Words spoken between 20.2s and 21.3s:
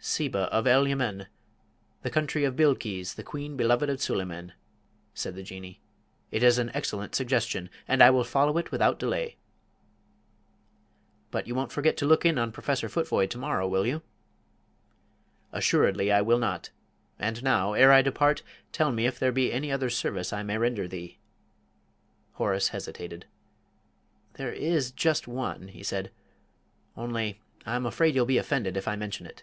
I may render thee."